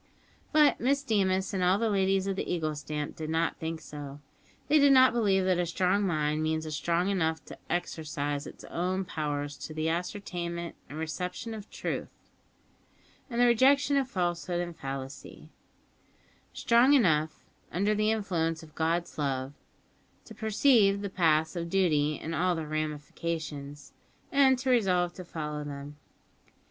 [0.51, 4.19] But Miss Deemas and all the ladies of the Eagle stamp did not think so.
[4.67, 8.47] They did not believe that a strong mind means a mind strong enough to exercise
[8.47, 12.09] its own powers to the ascertainment and reception of truth
[13.29, 15.49] and the rejection of falsehood and fallacy;
[16.51, 19.53] strong enough, under the influence of God's love,
[20.25, 23.93] to perceive the paths of duty in all their ramifications,
[24.31, 25.95] and to resolve to follow them.